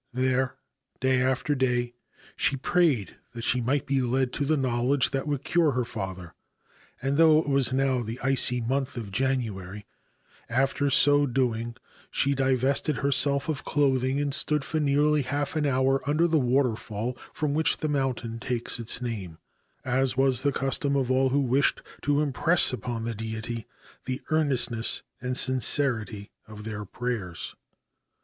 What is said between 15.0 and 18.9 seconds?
half an hour under the waterfall from which the mountain takes